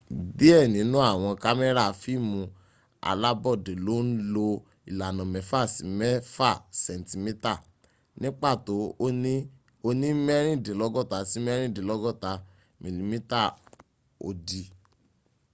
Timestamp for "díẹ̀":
0.37-0.63